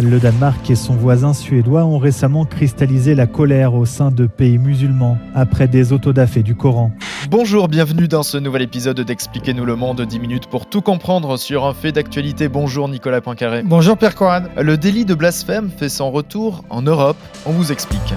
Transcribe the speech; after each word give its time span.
Le 0.00 0.20
Danemark 0.20 0.70
et 0.70 0.76
son 0.76 0.94
voisin 0.94 1.32
suédois 1.32 1.84
ont 1.84 1.98
récemment 1.98 2.44
cristallisé 2.44 3.16
la 3.16 3.26
colère 3.26 3.74
au 3.74 3.84
sein 3.84 4.12
de 4.12 4.26
pays 4.26 4.56
musulmans 4.56 5.18
après 5.34 5.66
des 5.66 5.92
autodafés 5.92 6.44
du 6.44 6.54
Coran. 6.54 6.92
Bonjour, 7.28 7.66
bienvenue 7.66 8.06
dans 8.06 8.22
ce 8.22 8.38
nouvel 8.38 8.62
épisode 8.62 9.00
d'Expliquez-nous 9.00 9.64
le 9.64 9.74
monde, 9.74 10.00
10 10.00 10.20
minutes 10.20 10.46
pour 10.46 10.66
tout 10.66 10.82
comprendre 10.82 11.36
sur 11.36 11.66
un 11.66 11.74
fait 11.74 11.90
d'actualité. 11.90 12.48
Bonjour 12.48 12.88
Nicolas 12.88 13.20
Poincaré. 13.20 13.62
Bonjour 13.64 13.98
Pierre 13.98 14.14
Corrad. 14.14 14.48
Le 14.56 14.76
délit 14.76 15.04
de 15.04 15.14
blasphème 15.14 15.68
fait 15.68 15.88
son 15.88 16.12
retour 16.12 16.62
en 16.70 16.82
Europe, 16.82 17.18
on 17.44 17.50
vous 17.50 17.72
explique. 17.72 18.14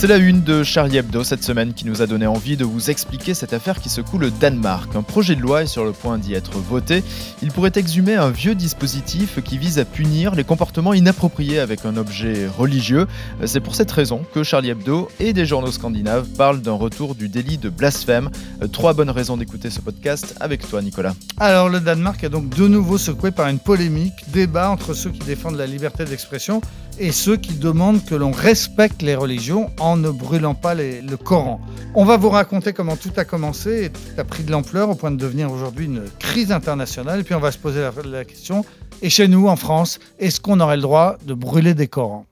C'est 0.00 0.06
la 0.06 0.16
une 0.16 0.42
de 0.42 0.62
Charlie 0.62 0.96
Hebdo 0.96 1.24
cette 1.24 1.44
semaine 1.44 1.74
qui 1.74 1.84
nous 1.84 2.00
a 2.00 2.06
donné 2.06 2.26
envie 2.26 2.56
de 2.56 2.64
vous 2.64 2.88
expliquer 2.88 3.34
cette 3.34 3.52
affaire 3.52 3.78
qui 3.82 3.90
secoue 3.90 4.16
le 4.16 4.30
Danemark. 4.30 4.96
Un 4.96 5.02
projet 5.02 5.36
de 5.36 5.42
loi 5.42 5.64
est 5.64 5.66
sur 5.66 5.84
le 5.84 5.92
point 5.92 6.16
d'y 6.16 6.32
être 6.32 6.52
voté. 6.52 7.04
Il 7.42 7.52
pourrait 7.52 7.72
exhumer 7.74 8.14
un 8.14 8.30
vieux 8.30 8.54
dispositif 8.54 9.42
qui 9.44 9.58
vise 9.58 9.78
à 9.78 9.84
punir 9.84 10.34
les 10.34 10.42
comportements 10.42 10.94
inappropriés 10.94 11.58
avec 11.58 11.84
un 11.84 11.98
objet 11.98 12.46
religieux. 12.46 13.06
C'est 13.44 13.60
pour 13.60 13.74
cette 13.74 13.90
raison 13.90 14.22
que 14.32 14.42
Charlie 14.42 14.70
Hebdo 14.70 15.10
et 15.20 15.34
des 15.34 15.44
journaux 15.44 15.70
scandinaves 15.70 16.28
parlent 16.28 16.62
d'un 16.62 16.72
retour 16.72 17.14
du 17.14 17.28
délit 17.28 17.58
de 17.58 17.68
blasphème. 17.68 18.30
Trois 18.72 18.94
bonnes 18.94 19.10
raisons 19.10 19.36
d'écouter 19.36 19.68
ce 19.68 19.80
podcast 19.80 20.34
avec 20.40 20.66
toi 20.66 20.80
Nicolas. 20.80 21.14
Alors 21.36 21.68
le 21.68 21.78
Danemark 21.78 22.24
est 22.24 22.30
donc 22.30 22.48
de 22.48 22.66
nouveau 22.68 22.96
secoué 22.96 23.32
par 23.32 23.48
une 23.48 23.58
polémique, 23.58 24.14
débat 24.28 24.70
entre 24.70 24.94
ceux 24.94 25.10
qui 25.10 25.20
défendent 25.26 25.58
la 25.58 25.66
liberté 25.66 26.06
d'expression 26.06 26.62
et 27.00 27.12
ceux 27.12 27.38
qui 27.38 27.54
demandent 27.54 28.04
que 28.04 28.14
l'on 28.14 28.30
respecte 28.30 29.00
les 29.00 29.14
religions 29.14 29.70
en 29.80 29.96
ne 29.96 30.10
brûlant 30.10 30.54
pas 30.54 30.74
le 30.74 31.16
Coran. 31.16 31.58
On 31.94 32.04
va 32.04 32.18
vous 32.18 32.28
raconter 32.28 32.74
comment 32.74 32.94
tout 32.94 33.10
a 33.16 33.24
commencé 33.24 33.84
et 33.84 33.90
tout 33.90 34.20
a 34.20 34.24
pris 34.24 34.44
de 34.44 34.52
l'ampleur 34.52 34.90
au 34.90 34.94
point 34.94 35.10
de 35.10 35.16
devenir 35.16 35.50
aujourd'hui 35.50 35.86
une 35.86 36.02
crise 36.18 36.52
internationale. 36.52 37.20
Et 37.20 37.22
puis 37.24 37.34
on 37.34 37.40
va 37.40 37.50
se 37.52 37.58
poser 37.58 37.80
la, 37.80 37.92
la 38.04 38.24
question, 38.24 38.64
et 39.00 39.08
chez 39.08 39.28
nous 39.28 39.48
en 39.48 39.56
France, 39.56 39.98
est-ce 40.18 40.40
qu'on 40.40 40.60
aurait 40.60 40.76
le 40.76 40.82
droit 40.82 41.16
de 41.24 41.32
brûler 41.32 41.72
des 41.72 41.88
Corans? 41.88 42.26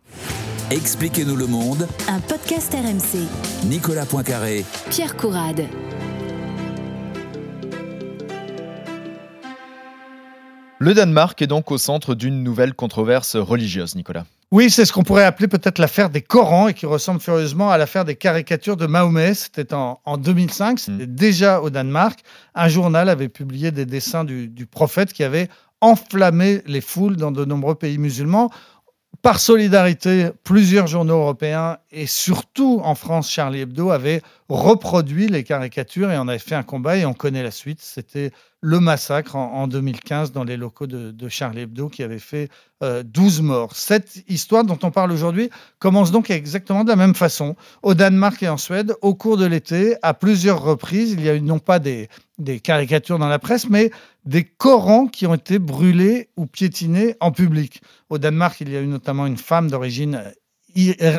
Expliquez-nous 0.71 1.35
le 1.35 1.47
monde. 1.47 1.89
Un 2.07 2.21
podcast 2.21 2.75
RMC. 2.75 3.27
Nicolas 3.69 4.05
Poincaré. 4.05 4.67
Pierre 4.91 5.17
Courade. 5.17 5.65
Le 10.79 10.95
Danemark 10.95 11.41
est 11.41 11.47
donc 11.47 11.71
au 11.73 11.79
centre 11.79 12.15
d'une 12.15 12.45
nouvelle 12.45 12.75
controverse 12.75 13.35
religieuse, 13.35 13.97
Nicolas. 13.97 14.25
Oui, 14.51 14.71
c'est 14.71 14.87
ce 14.87 14.95
qu'on 14.95 15.03
pourrait 15.03 15.25
appeler 15.25 15.47
peut-être 15.47 15.79
l'affaire 15.79 16.09
des 16.09 16.23
Corans 16.23 16.69
et 16.69 16.75
qui 16.75 16.87
ressemble 16.87 17.21
furieusement 17.21 17.71
à 17.71 17.77
l'affaire 17.77 18.07
des 18.07 18.17
caricatures 18.17 18.79
de 18.79 18.87
Mahomet. 18.87 19.35
C'était 19.35 19.75
en, 19.75 19.99
2005, 20.17 20.79
c'était 20.79 21.07
mm. 21.07 21.15
déjà 21.15 21.61
au 21.61 21.69
Danemark. 21.69 22.21
Un 22.55 22.69
journal 22.69 23.11
avait 23.11 23.29
publié 23.29 23.73
des 23.73 23.85
dessins 23.85 24.25
du, 24.25 24.49
du 24.49 24.65
prophète 24.65 25.13
qui 25.13 25.23
avait 25.23 25.49
enflammé 25.83 26.63
les 26.67 26.81
foules 26.81 27.17
dans 27.17 27.31
de 27.31 27.45
nombreux 27.45 27.75
pays 27.75 27.99
musulmans. 27.99 28.51
Par 29.21 29.41
solidarité, 29.41 30.31
plusieurs 30.45 30.87
journaux 30.87 31.19
européens 31.19 31.79
et 31.91 32.07
surtout 32.07 32.81
en 32.85 32.95
France, 32.95 33.29
Charlie 33.29 33.61
Hebdo 33.61 33.91
avait 33.91 34.23
reproduit 34.49 35.27
les 35.27 35.43
caricatures 35.43 36.13
et 36.13 36.19
on 36.19 36.29
avait 36.29 36.39
fait 36.39 36.55
un 36.55 36.63
combat 36.63 36.97
et 36.97 37.05
on 37.05 37.15
connaît 37.15 37.43
la 37.43 37.51
suite. 37.51 37.81
C'était 37.81 38.31
le 38.61 38.79
massacre 38.79 39.35
en, 39.35 39.67
2015 39.67 40.31
dans 40.31 40.45
les 40.45 40.57
locaux 40.57 40.87
de, 40.87 41.29
Charlie 41.29 41.63
Hebdo 41.63 41.89
qui 41.89 42.05
avait 42.05 42.21
fait 42.21 42.49
12 42.81 43.41
euh, 43.41 43.43
morts. 43.43 43.75
Cette 43.75 44.23
histoire 44.29 44.65
dont 44.65 44.79
on 44.83 44.91
parle 44.91 45.11
aujourd'hui 45.11 45.51
commence 45.79 46.13
donc 46.13 46.31
exactement 46.31 46.85
de 46.85 46.91
la 46.91 46.97
même 46.97 47.15
façon. 47.15 47.57
Au 47.83 47.95
Danemark 47.95 48.43
et 48.43 48.49
en 48.49 48.57
Suède, 48.57 48.95
au 49.03 49.15
cours 49.15 49.37
de 49.37 49.47
l'été, 49.47 49.97
à 50.03 50.15
plusieurs 50.15 50.63
reprises, 50.63 51.13
il 51.13 51.23
y 51.23 51.29
a 51.29 51.35
eu 51.35 51.41
non 51.41 51.59
pas 51.59 51.79
des, 51.79 52.09
des 52.39 52.61
caricatures 52.61 53.19
dans 53.19 53.29
la 53.29 53.39
presse, 53.39 53.69
mais 53.69 53.91
des 54.25 54.45
Corans 54.45 55.09
qui 55.09 55.27
ont 55.27 55.35
été 55.35 55.59
brûlés 55.59 56.29
ou 56.37 56.47
piétinés 56.47 57.17
en 57.21 57.33
public. 57.33 57.83
Au 58.11 58.19
Danemark, 58.19 58.61
il 58.61 58.71
y 58.71 58.77
a 58.77 58.81
eu 58.81 58.87
notamment 58.87 59.27
une 59.27 59.39
femme 59.39 59.71
d'origine 59.71 60.23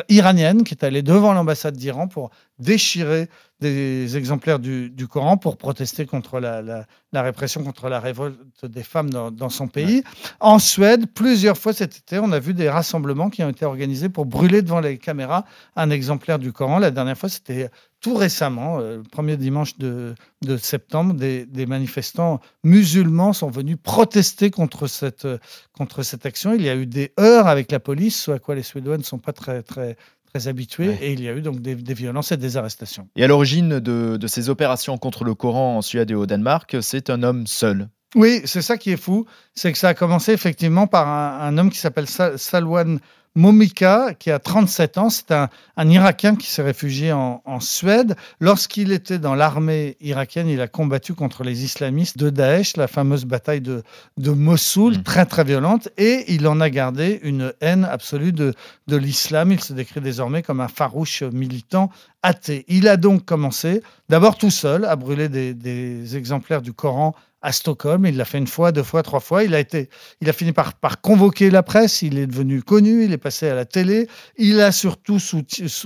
iranienne 0.08 0.64
qui 0.64 0.74
est 0.74 0.84
allée 0.84 1.02
devant 1.02 1.32
l'ambassade 1.32 1.76
d'Iran 1.76 2.08
pour 2.08 2.30
déchirer 2.60 3.28
des 3.60 4.16
exemplaires 4.16 4.58
du, 4.58 5.06
Coran 5.08 5.36
pour 5.36 5.56
protester 5.56 6.06
contre 6.06 6.40
la, 6.40 6.86
répression, 7.12 7.62
contre 7.62 7.88
la 7.88 8.00
révolte 8.00 8.64
des 8.64 8.82
femmes 8.82 9.10
dans, 9.10 9.48
son 9.50 9.68
pays. 9.68 10.02
En 10.40 10.58
Suède, 10.58 11.06
plusieurs 11.12 11.58
fois 11.58 11.72
cet 11.72 11.98
été, 11.98 12.18
on 12.18 12.32
a 12.32 12.38
vu 12.38 12.54
des 12.54 12.70
rassemblements 12.70 13.28
qui 13.28 13.44
ont 13.44 13.50
été 13.50 13.66
organisés 13.66 14.08
pour 14.08 14.24
brûler 14.24 14.62
devant 14.62 14.80
les 14.80 14.98
caméras 14.98 15.44
un 15.76 15.90
exemplaire 15.90 16.38
du 16.38 16.52
Coran. 16.52 16.78
La 16.78 16.90
dernière 16.90 17.18
fois, 17.18 17.28
c'était 17.28 17.70
tout 18.00 18.14
récemment, 18.14 18.80
euh, 18.80 18.96
le 18.98 19.02
premier 19.02 19.36
dimanche 19.36 19.76
de, 19.76 20.14
septembre, 20.56 21.12
des, 21.12 21.66
manifestants 21.66 22.40
musulmans 22.64 23.34
sont 23.34 23.50
venus 23.50 23.76
protester 23.82 24.50
contre 24.50 24.86
cette, 24.86 25.28
contre 25.72 26.02
cette 26.02 26.24
action. 26.24 26.54
Il 26.54 26.62
y 26.62 26.70
a 26.70 26.76
eu 26.76 26.86
des 26.86 27.12
heurts 27.20 27.46
avec 27.46 27.70
la 27.70 27.78
police, 27.78 28.22
ce 28.22 28.30
à 28.30 28.38
quoi 28.38 28.54
les 28.54 28.62
Suédois 28.62 28.96
ne 28.96 29.02
sont 29.02 29.18
pas 29.18 29.34
très, 29.34 29.62
très, 29.62 29.96
très 30.32 30.48
habitués, 30.48 30.96
et 31.00 31.12
il 31.12 31.22
y 31.22 31.28
a 31.28 31.32
eu 31.32 31.40
donc 31.40 31.60
des, 31.60 31.74
violences 31.74 32.32
et 32.32 32.36
des 32.36 32.56
arrestations. 32.56 33.08
Et 33.16 33.24
à 33.24 33.26
l'origine 33.26 33.80
de, 33.80 34.26
ces 34.26 34.48
opérations 34.48 34.96
contre 34.98 35.24
le 35.24 35.34
Coran 35.34 35.76
en 35.78 35.82
Suède 35.82 36.10
et 36.10 36.14
au 36.14 36.26
Danemark, 36.26 36.76
c'est 36.80 37.10
un 37.10 37.22
homme 37.22 37.46
seul. 37.46 37.88
Oui, 38.14 38.40
c'est 38.44 38.62
ça 38.62 38.76
qui 38.76 38.90
est 38.90 38.96
fou, 38.96 39.26
c'est 39.54 39.72
que 39.72 39.78
ça 39.78 39.88
a 39.88 39.94
commencé 39.94 40.32
effectivement 40.32 40.86
par 40.86 41.08
un, 41.08 41.46
un 41.46 41.58
homme 41.58 41.70
qui 41.70 41.78
s'appelle 41.78 42.06
Salwan 42.08 42.98
Momika, 43.36 44.12
qui 44.18 44.32
a 44.32 44.40
37 44.40 44.98
ans, 44.98 45.08
c'est 45.08 45.30
un, 45.30 45.48
Irakien 45.78 46.34
qui 46.34 46.48
s'est 46.48 46.62
réfugié 46.62 47.12
en, 47.12 47.60
Suède. 47.60 48.16
Lorsqu'il 48.40 48.90
était 48.90 49.18
dans 49.18 49.34
l'armée 49.34 49.96
irakienne, 50.00 50.48
il 50.48 50.60
a 50.60 50.66
combattu 50.66 51.14
contre 51.14 51.44
les 51.44 51.64
islamistes 51.64 52.18
de 52.18 52.30
Daesh, 52.30 52.76
la 52.76 52.88
fameuse 52.88 53.24
bataille 53.24 53.60
de, 53.60 53.82
Mossoul, 54.18 54.98
mmh. 54.98 55.02
très 55.04 55.26
très 55.26 55.44
violente, 55.44 55.88
et 55.96 56.24
il 56.28 56.48
en 56.48 56.60
a 56.60 56.70
gardé 56.70 57.20
une 57.22 57.52
haine 57.60 57.84
absolue 57.84 58.32
de, 58.32 58.52
de 58.88 58.96
l'islam. 58.96 59.52
Il 59.52 59.60
se 59.60 59.72
décrit 59.72 60.00
désormais 60.00 60.42
comme 60.42 60.60
un 60.60 60.68
farouche 60.68 61.22
militant 61.22 61.90
athée. 62.22 62.64
Il 62.68 62.88
a 62.88 62.96
donc 62.96 63.24
commencé, 63.24 63.82
d'abord 64.08 64.38
tout 64.38 64.50
seul, 64.50 64.84
à 64.84 64.96
brûler 64.96 65.28
des 65.28 66.16
exemplaires 66.16 66.62
du 66.62 66.72
Coran 66.72 67.14
à 67.42 67.52
Stockholm. 67.52 68.06
Il 68.06 68.16
l'a 68.16 68.24
fait 68.24 68.38
une 68.38 68.46
fois, 68.46 68.72
deux 68.72 68.82
fois, 68.82 69.02
trois 69.02 69.20
fois. 69.20 69.44
Il 69.44 69.54
a, 69.54 69.60
été, 69.60 69.88
il 70.20 70.28
a 70.28 70.32
fini 70.32 70.52
par, 70.52 70.74
par 70.74 71.00
convoquer 71.00 71.50
la 71.50 71.62
presse. 71.62 72.02
Il 72.02 72.18
est 72.18 72.26
devenu 72.26 72.62
connu. 72.62 73.04
Il 73.04 73.12
est 73.12 73.18
passé 73.18 73.48
à 73.48 73.54
la 73.54 73.64
télé. 73.64 74.08
Il 74.36 74.60
a 74.60 74.72
surtout 74.72 75.18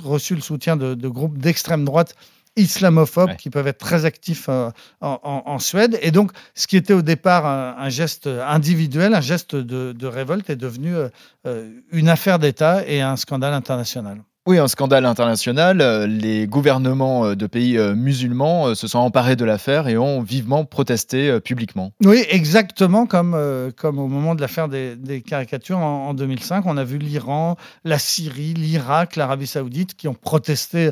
reçu 0.03 0.35
le 0.35 0.41
soutien 0.41 0.77
de, 0.77 1.09
groupes 1.09 1.39
d'extrême 1.39 1.85
droite 1.85 2.15
islamophobes 2.57 3.35
qui 3.35 3.51
peuvent 3.51 3.67
être 3.67 3.79
très 3.79 4.05
actifs 4.05 4.49
euh, 4.49 4.71
en, 5.01 5.59
Suède. 5.59 5.99
Et 6.03 6.13
donc, 6.13 6.31
ce 6.55 6.69
qui 6.69 6.77
était 6.77 6.95
au 6.95 7.03
départ 7.03 7.47
un, 7.47 7.89
geste 7.89 8.29
individuel, 8.29 9.15
un 9.15 9.21
geste 9.21 9.57
de, 9.57 10.07
révolte, 10.07 10.51
est 10.51 10.57
devenu 10.57 10.95
euh, 10.95 11.09
euh, 11.47 11.69
une 11.91 12.09
affaire 12.09 12.39
d'État 12.39 12.87
et 12.87 13.01
un 13.01 13.17
scandale 13.17 13.55
international. 13.55 14.23
Oui, 14.47 14.59
un 14.59 14.69
scandale 14.69 15.07
international. 15.07 15.81
Euh, 15.81 16.07
les 16.07 16.47
gouvernements 16.47 17.25
euh, 17.25 17.35
de 17.35 17.47
pays 17.47 17.79
euh, 17.79 17.95
musulmans 17.95 18.75
se 18.75 18.87
sont 18.87 18.99
emparés 18.99 19.37
de 19.37 19.45
l'affaire 19.47 19.89
et 19.89 19.97
ont 19.97 20.21
vivement 20.21 20.67
protesté 20.67 21.41
publiquement. 21.41 21.93
Oui, 22.05 22.27
exactement 22.29 23.07
comme, 23.07 23.39
comme 23.77 23.99
au 23.99 24.07
moment 24.07 24.35
de 24.35 24.43
l'affaire 24.43 24.69
des, 24.69 25.23
caricatures 25.27 25.79
en, 25.79 26.13
2005. 26.13 26.67
On 26.67 26.77
a 26.77 26.85
vu 26.85 26.99
l'Iran, 26.99 27.57
la 27.85 27.99
Syrie, 27.99 28.53
l'Irak, 28.53 29.17
l'Arabie 29.17 29.47
saoudite 29.47 29.95
qui 29.95 30.09
ont 30.09 30.15
protesté 30.15 30.91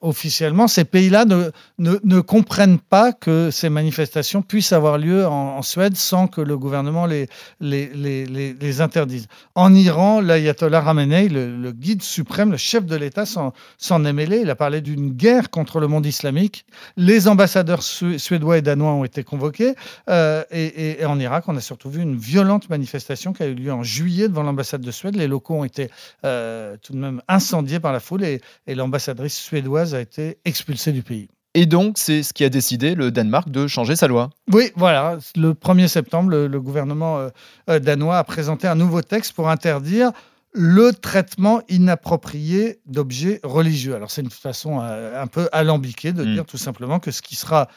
officiellement. 0.00 0.68
Ces 0.68 0.84
pays-là 0.84 1.24
ne, 1.24 1.50
ne, 1.78 2.20
comprennent 2.20 2.78
pas 2.78 3.12
que 3.12 3.50
ces 3.50 3.68
manifestations 3.68 4.42
puissent 4.42 4.72
avoir 4.72 4.98
lieu 4.98 5.26
en, 5.26 5.62
Suède 5.62 5.96
sans 5.96 6.26
que 6.26 6.40
le 6.40 6.58
gouvernement 6.58 7.06
les, 7.06 7.28
les, 7.60 7.88
les, 7.94 8.26
les 8.26 8.80
interdise. 8.80 9.26
En 9.54 9.74
Iran, 9.74 10.20
l'ayatollah 10.20 10.80
Ramenei, 10.80 11.28
le 11.28 11.72
guide 11.72 12.02
suprême, 12.02 12.53
le 12.54 12.58
chef 12.58 12.86
de 12.86 12.94
l'État 12.94 13.24
s'en 13.26 14.04
est 14.04 14.12
mêlé. 14.12 14.38
Il 14.38 14.48
a 14.48 14.54
parlé 14.54 14.80
d'une 14.80 15.10
guerre 15.10 15.50
contre 15.50 15.80
le 15.80 15.88
monde 15.88 16.06
islamique. 16.06 16.66
Les 16.96 17.26
ambassadeurs 17.26 17.82
suédois 17.82 18.58
et 18.58 18.62
danois 18.62 18.92
ont 18.92 19.02
été 19.02 19.24
convoqués. 19.24 19.74
Euh, 20.08 20.44
et, 20.52 21.04
en 21.04 21.18
Irak, 21.18 21.46
on 21.48 21.56
a 21.56 21.60
surtout 21.60 21.90
vu 21.90 22.00
une 22.00 22.14
violente 22.14 22.70
manifestation 22.70 23.32
qui 23.32 23.42
a 23.42 23.46
eu 23.46 23.54
lieu 23.54 23.72
en 23.72 23.82
juillet 23.82 24.28
devant 24.28 24.44
l'ambassade 24.44 24.82
de 24.82 24.90
Suède. 24.92 25.16
Les 25.16 25.26
locaux 25.26 25.56
ont 25.56 25.64
été 25.64 25.90
euh, 26.24 26.76
tout 26.80 26.92
de 26.92 26.98
même 26.98 27.22
incendiés 27.26 27.80
par 27.80 27.92
la 27.92 27.98
foule 27.98 28.22
et, 28.22 28.40
l'ambassadrice 28.68 29.36
suédoise 29.36 29.96
a 29.96 30.00
été 30.00 30.38
expulsée 30.44 30.92
du 30.92 31.02
pays. 31.02 31.28
Et 31.54 31.66
donc, 31.66 31.98
c'est 31.98 32.22
ce 32.22 32.32
qui 32.32 32.44
a 32.44 32.48
décidé 32.48 32.94
le 32.94 33.10
Danemark 33.10 33.48
de 33.48 33.66
changer 33.66 33.96
sa 33.96 34.06
loi. 34.06 34.30
Oui, 34.52 34.70
voilà. 34.76 35.18
Le 35.34 35.54
1er 35.54 35.88
septembre, 35.88 36.30
le, 36.30 36.60
gouvernement 36.60 37.30
euh, 37.68 37.78
danois 37.80 38.18
a 38.18 38.24
présenté 38.24 38.68
un 38.68 38.76
nouveau 38.76 39.02
texte 39.02 39.32
pour 39.32 39.48
interdire 39.48 40.12
le 40.54 40.92
traitement 40.92 41.62
inapproprié 41.68 42.80
d'objets 42.86 43.40
religieux. 43.42 43.94
Alors 43.94 44.10
c'est 44.10 44.22
une 44.22 44.30
façon 44.30 44.80
euh, 44.80 45.20
un 45.20 45.26
peu 45.26 45.48
alambiquée 45.52 46.12
de 46.12 46.24
mm. 46.24 46.34
dire 46.34 46.46
tout 46.46 46.58
simplement 46.58 47.00
que 47.00 47.10
ce 47.10 47.22
qui 47.22 47.34
sera 47.34 47.68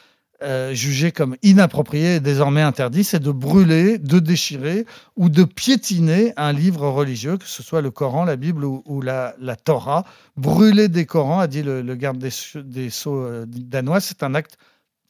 euh, 0.44 0.72
jugé 0.76 1.12
comme 1.12 1.36
inapproprié 1.42 2.16
et 2.16 2.20
désormais 2.20 2.62
interdit, 2.62 3.04
c'est 3.04 3.20
de 3.20 3.32
brûler, 3.32 3.98
de 3.98 4.20
déchirer 4.20 4.86
ou 5.16 5.30
de 5.30 5.44
piétiner 5.44 6.34
un 6.38 6.54
livre 6.54 6.88
religieux, 6.88 7.38
que 7.38 7.48
ce 7.48 7.64
soit 7.64 7.82
le 7.82 7.90
Coran, 7.90 8.24
la 8.24 8.36
Bible 8.36 8.64
ou, 8.64 9.02
la, 9.02 9.34
Torah. 9.64 10.06
Brûler 10.36 10.90
des 10.90 11.08
Corans, 11.08 11.40
a 11.40 11.48
dit 11.48 11.64
le, 11.64 11.82
garde 11.96 12.20
des, 12.20 12.90
Sceaux 12.92 13.24
euh, 13.24 13.46
danois, 13.48 14.00
c'est 14.00 14.22
un 14.22 14.36
acte 14.36 14.60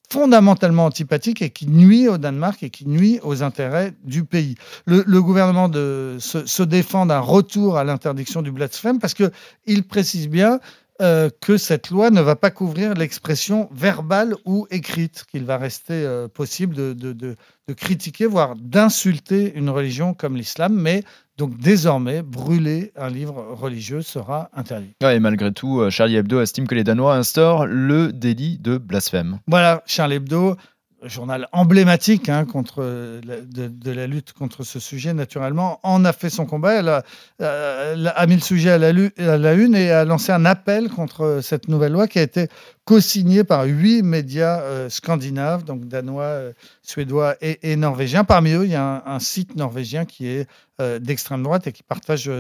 fondamentalement 0.10 0.86
antipathique 0.86 1.42
et 1.42 1.50
qui 1.50 1.68
nuit 1.68 2.08
au 2.08 2.18
Danemark 2.18 2.64
et 2.64 2.70
qui 2.70 2.88
nuit 2.88 3.20
aux 3.24 3.44
intérêts 3.44 3.94
du 4.04 4.24
pays. 4.24 4.56
Le, 4.86 5.22
gouvernement 5.22 5.72
se, 5.72 6.46
se 6.46 6.64
défend 6.64 7.06
d'un 7.06 7.20
retour 7.20 7.78
à 7.78 7.84
l'interdiction 7.84 8.42
du 8.42 8.52
blasphème 8.52 9.00
parce 9.00 9.14
qu'il 9.14 9.84
précise 9.84 10.30
bien 10.30 10.60
euh, 11.02 11.30
que 11.42 11.58
cette 11.58 11.90
loi 11.90 12.10
ne 12.10 12.22
va 12.22 12.36
pas 12.36 12.50
couvrir 12.50 12.94
l'expression 12.96 13.70
verbale 13.72 14.36
ou 14.46 14.68
écrite, 14.72 15.26
qu'il 15.30 15.46
va 15.46 15.58
rester 15.58 15.94
euh, 15.94 16.28
possible 16.28 16.76
de, 16.76 16.94
de, 16.94 17.14
de, 17.14 17.36
de, 17.68 17.74
critiquer, 17.74 18.26
voire 18.26 18.56
d'insulter 18.56 19.54
une 19.56 19.70
religion 19.70 20.14
comme 20.14 20.36
l'islam, 20.36 20.74
mais 20.74 21.04
donc 21.38 21.56
désormais, 21.60 22.24
brûler 22.24 22.92
un 22.96 23.10
livre 23.10 23.54
religieux 23.54 24.02
sera 24.02 24.50
interdit. 24.54 24.94
Ouais, 25.04 25.18
et 25.18 25.20
malgré 25.20 25.52
tout, 25.54 25.82
euh, 25.82 25.92
Charlie 25.92 26.16
Hebdo 26.16 26.42
estime 26.42 26.68
que 26.68 26.74
les 26.74 26.84
Danois 26.84 27.16
instaurent 27.16 27.68
le 27.68 28.12
délit 28.12 28.58
de 28.58 28.80
blasphème. 28.80 29.40
Voilà, 29.46 29.84
Charlie 29.86 30.16
Hebdo, 30.16 30.56
journal 31.04 31.48
emblématique 31.52 32.30
hein, 32.30 32.46
contre 32.46 32.82
de, 32.82 33.92
la 33.92 34.08
lutte 34.08 34.34
contre 34.34 34.64
ce 34.64 34.80
sujet, 34.80 35.14
naturellement, 35.14 35.80
en 35.84 36.04
a 36.06 36.14
fait 36.14 36.30
son 36.30 36.46
combat. 36.46 36.74
Elle 36.74 36.90
a, 36.90 37.04
elle 37.40 38.14
a 38.16 38.28
mis 38.28 38.36
le 38.36 38.42
sujet 38.42 38.72
à 38.72 38.78
la, 38.78 39.54
une 39.54 39.76
et 39.76 39.92
a 39.92 40.06
lancé 40.06 40.32
un 40.32 40.46
appel 40.46 40.90
contre 40.90 41.40
cette 41.42 41.68
nouvelle 41.68 41.94
loi 41.94 42.08
qui 42.08 42.20
a 42.20 42.24
été 42.24 42.48
co-signé 42.88 43.44
par 43.44 43.66
huit 43.66 44.02
médias 44.02 44.62
euh, 44.62 44.90
scandinaves, 44.90 45.66
donc 45.66 45.90
danois, 45.90 46.24
euh, 46.24 46.54
suédois 46.84 47.36
et, 47.42 47.72
et, 47.72 47.76
norvégiens. 47.76 48.24
Parmi 48.24 48.54
eux, 48.54 48.64
il 48.64 48.72
y 48.72 48.76
a 48.76 49.04
un, 49.06 49.16
un 49.16 49.20
site 49.20 49.58
norvégien 49.58 50.06
qui 50.06 50.26
est 50.28 50.48
euh, 50.80 50.98
d'extrême 50.98 51.44
droite 51.44 51.68
et 51.68 51.74
qui 51.74 51.84
partage 51.84 52.32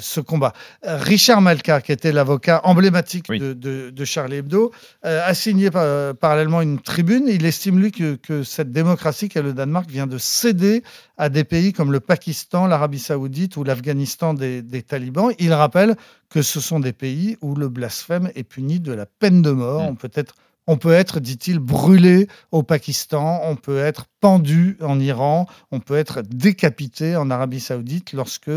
ce 0.00 0.20
combat. 0.20 0.52
Richard 0.84 1.40
Malka, 1.40 1.80
qui 1.80 1.90
était 1.90 2.12
l'avocat 2.12 2.60
emblématique 2.62 3.26
oui. 3.28 3.40
de, 3.40 3.52
de, 3.52 3.90
de, 3.90 4.04
Charlie 4.04 4.36
Hebdo, 4.36 4.70
a 5.02 5.34
signé 5.34 5.70
par, 5.72 6.14
parallèlement 6.14 6.60
une 6.60 6.78
tribune. 6.78 7.24
Il 7.26 7.44
estime, 7.44 7.80
lui, 7.80 7.90
que, 7.90 8.14
que 8.14 8.44
cette 8.44 8.70
démocratie 8.70 9.28
qu'est 9.28 9.42
le 9.42 9.54
Danemark 9.54 9.90
vient 9.90 10.06
de 10.06 10.18
céder 10.18 10.84
à 11.16 11.28
des 11.30 11.44
pays 11.44 11.72
comme 11.72 11.90
le 11.90 12.00
Pakistan, 12.00 12.66
l'Arabie 12.66 12.98
saoudite 12.98 13.56
ou 13.56 13.64
l'Afghanistan 13.64 14.34
des, 14.34 14.62
des 14.62 14.82
talibans. 14.82 15.32
Il 15.38 15.52
rappelle 15.52 15.96
que 16.34 16.42
ce 16.42 16.60
sont 16.60 16.80
des 16.80 16.92
pays 16.92 17.36
où 17.42 17.54
le 17.54 17.68
blasphème 17.68 18.30
est 18.34 18.42
puni 18.42 18.80
de 18.80 18.92
la 18.92 19.06
peine 19.06 19.40
de 19.40 19.52
mort. 19.52 19.63
Mmh. 19.64 19.86
On 19.88 19.94
peut 19.94 20.10
être 20.14 20.34
on 20.66 20.78
peut 20.78 20.92
être, 20.92 21.20
dit-il, 21.20 21.58
brûlé 21.58 22.26
au 22.50 22.62
Pakistan, 22.62 23.40
on 23.44 23.56
peut 23.56 23.78
être 23.78 24.06
pendu 24.20 24.78
en 24.80 24.98
Iran, 24.98 25.46
on 25.70 25.80
peut 25.80 25.96
être 25.96 26.22
décapité 26.22 27.16
en 27.16 27.30
Arabie 27.30 27.60
Saoudite 27.60 28.14
lorsque 28.14 28.50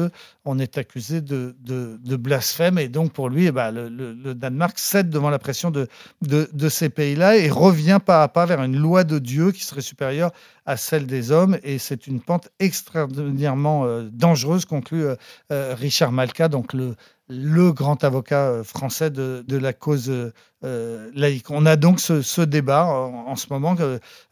on 0.46 0.58
est 0.58 0.78
accusé 0.78 1.20
de, 1.20 1.58
de, 1.60 2.00
de 2.02 2.16
blasphème. 2.16 2.80
Et 2.80 2.88
donc 2.88 3.12
pour 3.12 3.28
lui, 3.28 3.48
eh 3.48 3.52
ben, 3.52 3.72
le, 3.72 3.90
le, 3.90 4.14
le, 4.14 4.34
Danemark 4.34 4.80
cède 4.80 5.10
devant 5.10 5.30
la 5.30 5.40
pression 5.40 5.70
de, 5.70 5.90
de 6.22 6.70
ces 6.70 6.88
pays-là 6.88 7.36
et 7.36 7.50
revient 7.50 8.00
pas 8.04 8.24
à 8.24 8.30
pas 8.30 8.46
vers 8.46 8.64
une 8.64 8.78
loi 8.78 9.04
de 9.04 9.20
Dieu 9.20 9.52
qui 9.52 9.66
serait 9.66 9.82
supérieure 9.82 10.32
à 10.66 10.78
celle 10.78 11.08
des 11.08 11.32
hommes. 11.32 11.58
Et 11.64 11.78
c'est 11.78 12.08
une 12.08 12.22
pente 12.22 12.48
extraordinairement 12.60 13.86
euh, 13.86 14.10
dangereuse, 14.14 14.64
conclut 14.64 15.04
euh, 15.04 15.16
euh, 15.52 15.76
Richard 15.78 16.14
Malka, 16.14 16.48
donc 16.48 16.72
le, 16.72 16.96
le 17.30 17.72
grand 17.72 18.04
avocat 18.04 18.64
français 18.64 19.10
de, 19.10 19.44
la 19.58 19.74
cause 19.74 20.12
euh, 20.64 21.12
laïque. 21.14 21.52
On 21.52 21.66
a 21.66 21.76
donc 21.76 22.00
ce, 22.00 22.42
débat 22.42 22.86
en, 22.86 23.36
ce 23.36 23.48
moment 23.52 23.76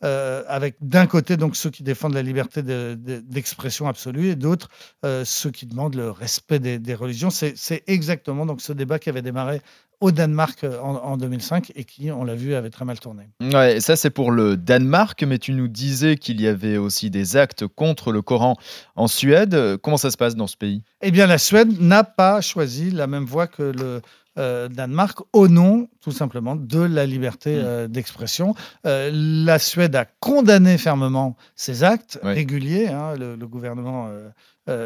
euh, 0.03 0.43
avec 0.47 0.75
d'un 0.81 1.05
côté 1.05 1.37
donc 1.37 1.55
ceux 1.55 1.69
qui 1.69 1.83
défendent 1.83 2.13
la 2.13 2.23
liberté 2.23 2.63
d'expression 2.63 3.85
de, 3.85 3.89
de, 3.89 3.91
absolue 3.91 4.29
et 4.29 4.35
d'autres 4.35 4.69
euh, 5.05 5.23
ceux 5.23 5.51
qui 5.51 5.65
demandent 5.67 5.95
le 5.95 6.09
respect 6.09 6.59
des, 6.59 6.79
des 6.79 6.95
religions. 6.95 7.29
C'est 7.29 7.83
exactement 7.87 8.45
donc 8.45 8.61
ce 8.61 8.73
débat 8.73 8.97
qui 8.97 9.09
avait 9.09 9.21
démarré 9.21 9.61
au 10.01 10.11
Danemark 10.11 10.63
en, 10.63 10.95
en, 10.95 11.17
2005 11.17 11.71
et 11.75 11.83
qui, 11.83 12.11
on 12.11 12.23
l'a 12.23 12.35
vu, 12.35 12.55
avait 12.55 12.69
très 12.69 12.85
mal 12.85 12.99
tourné. 12.99 13.29
Ouais, 13.41 13.79
ça 13.79 13.95
c'est 13.95 14.09
pour 14.09 14.31
le 14.31 14.57
Danemark, 14.57 15.23
mais 15.23 15.39
tu 15.39 15.53
nous 15.53 15.67
disais 15.67 16.15
qu'il 16.17 16.41
y 16.41 16.47
avait 16.47 16.77
aussi 16.77 17.09
des 17.09 17.37
actes 17.37 17.67
contre 17.67 18.11
le 18.11 18.21
Coran 18.21 18.55
en 18.95 19.07
Suède. 19.07 19.77
Comment 19.81 19.97
ça 19.97 20.11
se 20.11 20.17
passe 20.17 20.35
dans 20.35 20.47
ce 20.47 20.57
pays? 20.57 20.83
Eh 21.01 21.11
bien, 21.11 21.27
la 21.27 21.37
Suède 21.37 21.79
n'a 21.79 22.03
pas 22.03 22.41
choisi 22.41 22.91
la 22.91 23.07
même 23.07 23.25
voie 23.25 23.47
que 23.47 23.63
le 23.63 24.01
euh, 24.37 24.67
Danemark 24.67 25.19
au 25.31 25.47
nom 25.47 25.87
tout 26.01 26.11
simplement 26.11 26.57
de 26.57 26.81
la 26.81 27.05
liberté 27.05 27.55
mmh. 27.55 27.61
euh, 27.63 27.87
d'expression. 27.87 28.53
Euh, 28.85 29.09
la 29.13 29.59
Suède 29.59 29.95
a 29.95 30.03
condamné 30.03 30.77
fermement 30.77 31.37
ces 31.55 31.85
actes 31.85 32.19
oui. 32.21 32.33
réguliers. 32.33 32.87
Hein, 32.87 33.15
le, 33.17 33.37
le, 33.37 33.47
gouvernement 33.47 34.09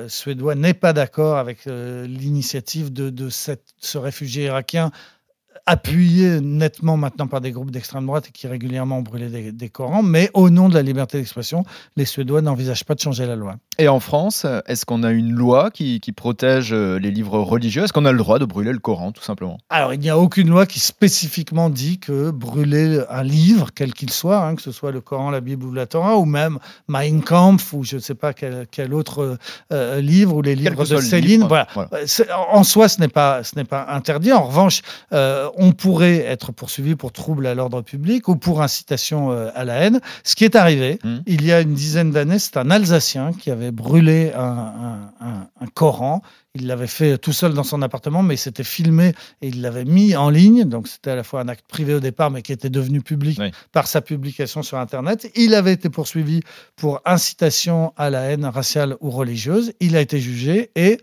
suédois 0.07 0.55
n'est 0.55 0.73
pas 0.73 0.93
d'accord 0.93 1.37
avec 1.37 1.65
l'initiative 1.65 2.91
de, 2.91 3.09
de 3.09 3.29
ce 3.29 3.97
réfugié 3.97 4.45
irakien 4.45 4.91
appuyé 5.65 6.41
nettement 6.41 6.97
maintenant 6.97 7.27
par 7.27 7.41
des 7.41 7.51
groupes 7.51 7.71
d'extrême 7.71 8.05
droite 8.05 8.31
qui 8.31 8.47
régulièrement 8.47 8.97
ont 8.97 9.01
brûlé 9.03 9.29
des, 9.29 9.51
des 9.51 9.69
Corans, 9.69 10.01
mais 10.01 10.31
au 10.33 10.49
nom 10.49 10.67
de 10.67 10.73
la 10.73 10.81
liberté 10.81 11.19
d'expression, 11.19 11.63
les 11.95 12.05
Suédois 12.05 12.41
n'envisagent 12.41 12.85
pas 12.85 12.95
de 12.95 12.99
changer 12.99 13.27
la 13.27 13.35
loi. 13.35 13.55
Et 13.79 13.87
en 13.87 14.01
France, 14.01 14.45
est-ce 14.67 14.85
qu'on 14.85 15.03
a 15.03 15.11
une 15.11 15.31
loi 15.31 15.71
qui, 15.71 16.01
qui, 16.01 16.11
protège 16.11 16.73
les 16.73 17.11
livres 17.11 17.39
religieux? 17.39 17.85
Est-ce 17.85 17.93
qu'on 17.93 18.03
a 18.03 18.11
le 18.11 18.17
droit 18.17 18.37
de 18.37 18.43
brûler 18.43 18.73
le 18.73 18.79
Coran, 18.79 19.13
tout 19.13 19.23
simplement? 19.23 19.57
Alors, 19.69 19.93
il 19.93 20.01
n'y 20.01 20.09
a 20.09 20.17
aucune 20.17 20.49
loi 20.49 20.65
qui 20.65 20.81
spécifiquement 20.81 21.69
dit 21.69 21.97
que 21.97 22.29
brûler 22.29 23.01
un 23.09 23.23
livre, 23.23 23.69
quel 23.73 23.93
qu'il 23.93 24.11
soit, 24.11 24.45
hein, 24.45 24.55
que 24.55 24.61
ce 24.61 24.73
soit 24.73 24.91
le 24.91 24.99
Coran, 24.99 25.29
la 25.29 25.39
Bible 25.39 25.65
ou 25.65 25.73
la 25.73 25.85
Torah, 25.85 26.17
ou 26.17 26.25
même 26.25 26.59
Mein 26.89 27.21
Kampf, 27.21 27.71
ou 27.73 27.85
je 27.85 27.95
ne 27.95 28.01
sais 28.01 28.15
pas 28.15 28.33
quel, 28.33 28.67
quel 28.69 28.93
autre 28.93 29.37
euh, 29.71 30.01
livre, 30.01 30.35
ou 30.35 30.41
les 30.41 30.55
livres 30.55 30.85
de 30.85 30.97
Céline, 30.97 31.29
livre, 31.29 31.47
voilà. 31.47 31.67
voilà. 31.73 31.89
En 32.51 32.65
soi, 32.65 32.89
ce 32.89 32.99
n'est 32.99 33.07
pas, 33.07 33.45
ce 33.45 33.57
pas 33.61 33.85
interdit. 33.89 34.33
En 34.33 34.43
revanche, 34.43 34.81
euh, 35.13 35.49
on 35.55 35.71
pourrait 35.71 36.25
être 36.25 36.51
poursuivi 36.51 36.95
pour 36.95 37.13
trouble 37.13 37.47
à 37.47 37.55
l'ordre 37.55 37.81
public 37.81 38.27
ou 38.27 38.35
pour 38.35 38.61
incitation 38.61 39.31
euh, 39.31 39.49
à 39.55 39.63
la 39.63 39.75
haine. 39.75 40.01
Ce 40.25 40.35
qui 40.35 40.43
est 40.43 40.57
arrivé 40.57 40.99
mmh. 41.01 41.15
il 41.27 41.45
y 41.45 41.53
a 41.53 41.61
une 41.61 41.73
dizaine 41.73 42.11
d'années, 42.11 42.39
c'est 42.39 42.57
un 42.57 42.69
Alsacien 42.71 43.31
qui 43.31 43.51
avait 43.51 43.68
brûlé 43.71 44.31
un, 44.33 44.41
un, 44.41 45.11
un, 45.19 45.47
un 45.59 45.67
Coran. 45.73 46.21
Il 46.55 46.67
l'avait 46.67 46.87
fait 46.87 47.17
tout 47.17 47.33
seul 47.33 47.53
dans 47.53 47.63
son 47.63 47.81
appartement, 47.81 48.23
mais 48.23 48.35
il 48.35 48.39
s'était 48.39 48.63
filmé 48.63 49.13
et 49.41 49.47
il 49.49 49.61
l'avait 49.61 49.85
mis 49.85 50.15
en 50.15 50.29
ligne. 50.29 50.65
Donc 50.65 50.87
c'était 50.87 51.11
à 51.11 51.15
la 51.15 51.23
fois 51.23 51.41
un 51.41 51.47
acte 51.47 51.65
privé 51.67 51.93
au 51.93 51.99
départ, 51.99 52.31
mais 52.31 52.41
qui 52.41 52.51
était 52.51 52.69
devenu 52.69 53.01
public 53.01 53.37
oui. 53.39 53.51
par 53.71 53.87
sa 53.87 54.01
publication 54.01 54.63
sur 54.63 54.77
Internet. 54.77 55.31
Il 55.35 55.53
avait 55.53 55.73
été 55.73 55.89
poursuivi 55.89 56.41
pour 56.75 57.01
incitation 57.05 57.93
à 57.97 58.09
la 58.09 58.21
haine 58.23 58.45
raciale 58.45 58.97
ou 59.01 59.09
religieuse. 59.09 59.73
Il 59.79 59.95
a 59.95 60.01
été 60.01 60.19
jugé 60.19 60.71
et 60.75 60.99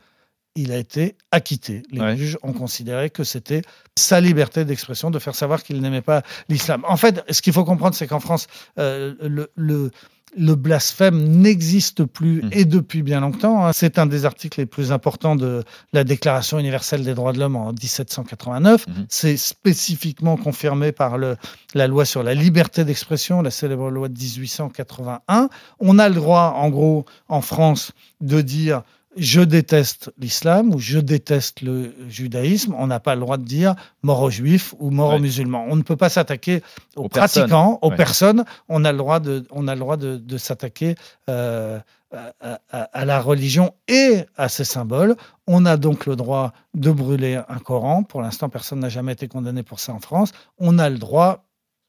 il 0.57 0.73
a 0.73 0.79
été 0.79 1.17
acquitté. 1.31 1.83
Les 1.91 2.01
ouais. 2.01 2.17
juges 2.17 2.39
ont 2.43 2.55
considéré 2.55 3.11
que 3.11 3.25
c'était 3.25 3.63
sa 3.95 4.21
liberté 4.21 4.65
d'expression 4.65 5.11
de 5.11 5.19
faire 5.19 5.35
savoir 5.35 5.63
qu'il 5.63 5.81
n'aimait 5.81 6.01
pas 6.03 6.23
l'islam. 6.49 6.83
En 6.89 6.97
fait, 6.97 7.23
ce 7.31 7.43
qu'il 7.43 7.53
faut 7.53 7.65
comprendre, 7.65 7.95
c'est 7.95 8.07
qu'en 8.07 8.21
France, 8.21 8.47
euh, 8.79 9.15
le, 9.21 9.53
le, 9.55 9.91
le, 10.37 10.55
blasphème 10.55 11.23
n'existe 11.23 12.05
plus 12.05 12.43
mmh. 12.43 12.49
et 12.53 12.65
depuis 12.65 13.03
bien 13.03 13.21
longtemps. 13.21 13.67
Hein. 13.67 13.73
C'est 13.73 13.99
un 13.99 14.07
des 14.07 14.25
articles 14.25 14.61
les 14.61 14.67
plus 14.67 14.93
importants 14.93 15.37
de 15.37 15.65
la 15.93 16.05
Déclaration 16.05 16.59
universelle 16.59 17.05
des 17.05 17.15
droits 17.15 17.33
de 17.33 17.39
l'homme 17.39 17.57
en 17.57 17.73
1789. 17.73 18.87
Mmh. 18.87 18.93
C'est 19.09 19.37
spécifiquement 19.37 20.37
confirmé 20.37 20.93
par 20.93 21.19
le, 21.19 21.37
la 21.75 21.87
loi 21.87 22.05
sur 22.05 22.23
la 22.23 22.35
liberté 22.35 22.85
d'expression, 22.85 23.43
la 23.43 23.51
célèbre 23.51 23.91
loi 23.91 24.09
de 24.09 24.19
1881. 24.19 25.49
On 25.81 25.99
a 25.99 26.09
le 26.09 26.15
droit, 26.15 26.55
en 26.57 26.71
gros, 26.71 27.05
en 27.29 27.41
France, 27.41 27.93
de 28.21 28.41
dire 28.41 28.83
je 29.17 29.41
déteste 29.41 30.13
l'islam 30.19 30.75
ou 30.75 30.79
je 30.79 30.99
déteste 30.99 31.63
le 31.63 31.95
judaïsme, 32.09 32.75
on 32.79 32.87
n'a 32.87 33.01
pas 33.01 33.15
le 33.15 33.21
droit 33.21 33.39
de 33.39 33.45
dire 33.45 33.75
mort 34.03 34.23
aux 34.23 34.31
juifs 34.31 34.75
ou 34.79 34.91
mort 34.91 35.11
ouais. 35.11 35.17
aux 35.17 35.21
musulmans. 35.21 35.65
On 35.69 35.77
ne 35.77 35.83
peut 35.83 35.97
pas 35.97 36.09
s'attaquer 36.09 36.63
aux, 36.97 37.05
aux, 37.05 37.09
pratiquants, 37.09 37.47
personnes. 37.49 37.79
aux 37.83 37.91
ouais. 37.91 37.97
personnes. 37.97 38.45
On 38.69 38.85
a 38.85 38.93
le 38.93 38.99
droit 38.99 39.21
de, 39.21 39.45
on 39.51 39.69
a 39.69 39.75
le 39.75 39.81
droit 39.81 39.97
de, 39.97 40.17
de 40.17 40.39
s'attaquer 40.39 40.95
euh, 41.31 41.79
à, 42.13 42.61
à, 42.71 42.83
à, 42.83 43.05
la 43.05 43.21
religion 43.21 43.75
et 43.89 44.25
à 44.37 44.49
ses 44.49 44.65
symboles. 44.65 45.17
On 45.47 45.65
a 45.67 45.77
donc 45.77 46.07
le 46.07 46.17
droit 46.17 46.53
de 46.75 46.91
brûler 46.91 47.41
un 47.49 47.59
Coran. 47.59 48.03
Pour 48.03 48.23
l'instant, 48.23 48.49
personne 48.49 48.81
n'a 48.81 48.89
jamais 48.89 49.13
été 49.13 49.29
condamné 49.29 49.63
pour 49.63 49.81
ça 49.81 49.93
en 49.93 50.01
France. 50.01 50.33
On 50.59 50.79
a 50.79 50.91
le 50.91 50.99
droit 50.99 51.46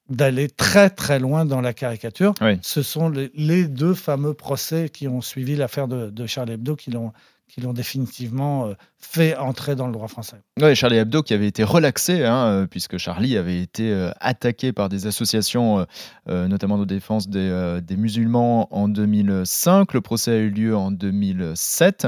d'aller 0.10 0.50
très 0.50 0.90
très 0.90 1.20
loin 1.20 1.46
dans 1.46 1.62
la 1.62 1.74
caricature. 1.74 2.34
Oui. 2.42 2.58
Ce 2.62 2.82
sont 2.82 3.10
les, 3.10 3.32
les, 3.36 3.68
deux 3.68 3.94
fameux 3.94 4.34
procès 4.34 4.90
qui 4.90 5.08
ont 5.08 5.22
suivi 5.22 5.56
l'affaire 5.56 5.88
de, 5.88 6.10
de 6.10 6.26
Charlie 6.26 6.54
Hebdo 6.54 6.76
qui 6.76 6.92
l'ont 6.92 7.12
qui 7.48 7.62
l'ont 7.62 7.74
définitivement 7.74 8.68
euh, 8.68 8.74
fait 8.98 9.38
entrer 9.38 9.76
dans 9.76 9.88
le 9.88 9.94
droit 9.94 10.08
français. 10.08 10.38
Oui, 10.62 10.76
Charlie 10.76 10.98
Hebdo 10.98 11.24
qui 11.24 11.34
avait 11.34 11.48
été 11.48 11.64
relaxé, 11.64 12.26
hein, 12.26 12.46
euh, 12.46 12.68
puisque 12.68 12.98
Charlie 12.98 13.38
avait 13.38 13.62
été 13.62 13.92
euh, 13.92 14.12
attaqué 14.20 14.74
par 14.74 14.90
des 14.90 15.08
associations, 15.08 15.86
notamment 16.28 16.78
de 16.78 16.86
défense 16.86 17.30
des, 17.30 17.82
musulmans 17.98 18.68
en 18.72 18.88
2005. 18.88 19.94
Le 19.94 20.02
procès 20.02 20.32
a 20.32 20.38
eu 20.38 20.50
lieu 20.50 20.76
en 20.76 20.92
2007. 20.92 22.08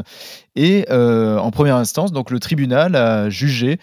Et 0.55 0.86
en 0.89 1.51
première 1.51 1.77
instance, 1.77 2.12
donc, 2.12 2.31
le 2.31 2.39
tribunal 2.39 2.96
a 2.96 3.29
jugé 3.29 3.79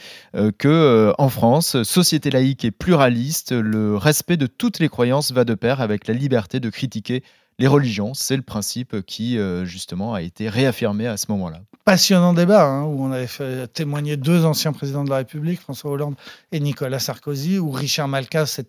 que 0.58 1.12
en 1.18 1.28
France, 1.28 1.82
société 1.82 2.30
laïque 2.30 2.64
et 2.64 2.70
pluraliste, 2.70 3.52
le 3.52 3.96
respect 3.96 4.36
de 4.36 4.46
toutes 4.46 4.78
les 4.78 4.88
croyances 4.88 5.32
va 5.32 5.44
de 5.44 5.54
pair 5.54 5.80
avec 5.80 6.06
la 6.06 6.14
liberté 6.14 6.60
de 6.60 6.70
critiquer 6.70 7.22
les 7.58 7.66
religions. 7.66 8.14
C'est 8.14 8.36
le 8.36 8.42
principe 8.42 9.02
qui, 9.06 9.38
euh, 9.38 9.64
justement, 9.64 10.14
a 10.14 10.22
été 10.22 10.48
réaffirmé 10.48 11.06
à 11.06 11.16
ce 11.16 11.26
moment-là. 11.30 11.60
Passionnant 11.84 12.34
débat, 12.34 12.64
hein, 12.64 12.82
où 12.82 13.04
on 13.04 13.12
avait 13.12 13.28
fait 13.28 13.68
témoigner 13.68 14.16
deux 14.16 14.44
anciens 14.44 14.72
présidents 14.72 15.04
de 15.04 15.10
la 15.10 15.18
République, 15.18 15.60
François 15.60 15.92
Hollande 15.92 16.16
et 16.50 16.58
Nicolas 16.58 16.98
Sarkozy, 16.98 17.58
où 17.58 17.70
Richard 17.70 18.08
Malkas, 18.08 18.60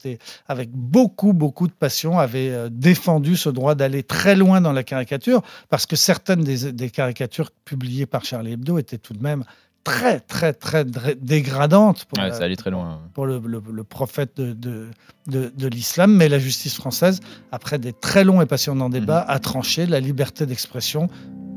avec 0.48 0.70
beaucoup, 0.72 1.34
beaucoup 1.34 1.68
de 1.68 1.74
passion, 1.74 2.20
avait 2.20 2.50
euh, 2.52 2.70
défendu 2.72 3.36
ce 3.36 3.50
droit 3.50 3.74
d'aller 3.74 4.04
très 4.04 4.36
loin 4.36 4.62
dans 4.62 4.74
la 4.74 4.84
caricature, 4.84 5.42
parce 5.70 5.86
que 5.86 5.96
certaines 5.96 6.44
des 6.44 6.90
caricatures 6.92 7.52
publiées 7.66 8.06
par 8.06 8.24
Charlie 8.24 8.54
Hebdo 8.54 8.78
étaient 8.78 9.00
tout 9.00 9.14
de 9.14 9.24
même 9.24 9.44
très, 9.88 10.20
très, 10.54 10.54
très 10.54 11.16
dégradante 11.16 12.06
pour, 12.06 12.20
ouais, 12.20 12.32
ça 12.32 12.44
allait 12.44 12.56
très 12.56 12.72
loin. 12.72 13.02
pour 13.14 13.26
le, 13.26 13.42
le, 13.46 13.62
le 13.72 13.84
prophète 13.84 14.38
de, 14.38 14.54
de, 14.54 14.88
de, 15.28 15.52
de 15.56 15.68
l'islam. 15.68 16.16
Mais 16.16 16.30
la 16.30 16.40
justice 16.40 16.76
française, 16.76 17.20
après 17.52 17.80
des 17.80 17.94
très 17.94 18.24
longs 18.24 18.42
et 18.42 18.46
passionnants 18.46 18.90
débats, 18.90 19.26
mmh. 19.28 19.32
a 19.32 19.40
tranché 19.40 19.86
la 19.86 20.00
liberté 20.00 20.46
d'expression 20.46 21.10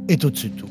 est 0.09 0.25
au-dessus 0.25 0.51
de 0.51 0.61
tout. 0.61 0.69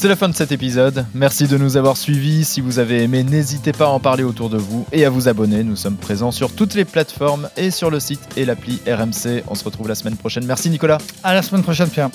C'est 0.00 0.08
la 0.08 0.16
fin 0.16 0.30
de 0.30 0.34
cet 0.34 0.50
épisode. 0.50 1.04
Merci 1.12 1.46
de 1.46 1.58
nous 1.58 1.76
avoir 1.76 1.98
suivis. 1.98 2.46
Si 2.46 2.62
vous 2.62 2.78
avez 2.78 3.02
aimé, 3.02 3.22
n'hésitez 3.22 3.72
pas 3.72 3.84
à 3.84 3.88
en 3.88 4.00
parler 4.00 4.24
autour 4.24 4.48
de 4.48 4.56
vous 4.56 4.86
et 4.92 5.04
à 5.04 5.10
vous 5.10 5.28
abonner. 5.28 5.62
Nous 5.62 5.76
sommes 5.76 5.98
présents 5.98 6.30
sur 6.30 6.54
toutes 6.54 6.72
les 6.72 6.86
plateformes 6.86 7.50
et 7.58 7.70
sur 7.70 7.90
le 7.90 8.00
site 8.00 8.26
et 8.38 8.46
l'appli 8.46 8.80
RMC. 8.86 9.44
On 9.46 9.54
se 9.54 9.62
retrouve 9.62 9.88
la 9.88 9.94
semaine 9.94 10.16
prochaine. 10.16 10.46
Merci 10.46 10.70
Nicolas. 10.70 10.96
À 11.22 11.34
la 11.34 11.42
semaine 11.42 11.62
prochaine 11.62 11.90
Pierre. 11.90 12.08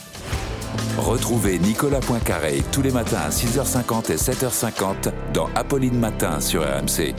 Retrouvez 0.98 1.60
Nicolas 1.60 2.00
Poincaré 2.00 2.63
tous 2.72 2.82
les 2.82 2.89
matins 2.89 3.22
à 3.24 3.30
6h50 3.30 4.12
et 4.12 4.15
7h50 4.15 5.12
dans 5.36 5.48
Apolline 5.54 6.00
Matin 6.00 6.39
sur 6.39 6.63
RMC. 6.63 7.13